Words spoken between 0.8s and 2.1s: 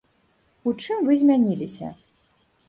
чым вы змяніліся?